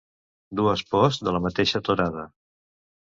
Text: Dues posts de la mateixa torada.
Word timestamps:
Dues 0.59 0.81
posts 0.93 1.27
de 1.27 1.33
la 1.35 1.41
mateixa 1.43 1.81
torada. 1.91 2.25